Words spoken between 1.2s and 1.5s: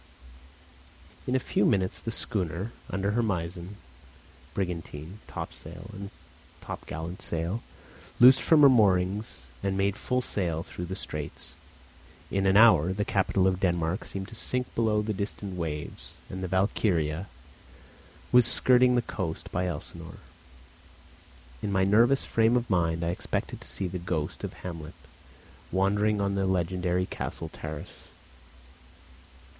In a